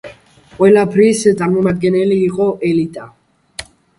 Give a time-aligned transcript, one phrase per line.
[0.53, 3.07] ყველაფრის წარმმართველი იყო ელიტა.